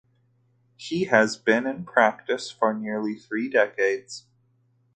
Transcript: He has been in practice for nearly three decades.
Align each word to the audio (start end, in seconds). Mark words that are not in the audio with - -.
He 0.77 1.03
has 1.03 1.37
been 1.37 1.67
in 1.67 1.85
practice 1.85 2.49
for 2.49 2.73
nearly 2.73 3.13
three 3.13 3.47
decades. 3.49 4.25